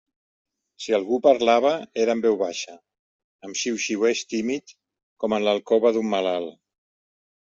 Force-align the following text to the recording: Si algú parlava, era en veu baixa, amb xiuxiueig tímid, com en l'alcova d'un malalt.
Si 0.83 0.93
algú 0.97 1.17
parlava, 1.25 1.73
era 2.05 2.15
en 2.17 2.23
veu 2.23 2.37
baixa, 2.39 2.77
amb 3.47 3.59
xiuxiueig 3.63 4.23
tímid, 4.33 4.73
com 5.25 5.37
en 5.39 5.45
l'alcova 5.49 5.93
d'un 5.99 6.09
malalt. 6.15 6.57